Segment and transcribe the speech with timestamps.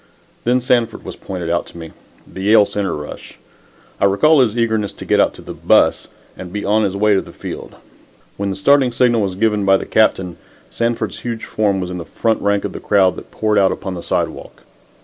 [0.45, 1.91] Then Sanford was pointed out to me,
[2.25, 3.37] the Yale center rush.
[3.99, 6.97] I recall his eagerness to get out to the "bus" and to be on his
[6.97, 7.75] way to the field.
[8.35, 10.37] When the starting signal was given by the captain,
[10.71, 13.93] Sanford's huge form was in the front rank of the crowd that poured out upon
[13.93, 14.63] the sidewalk.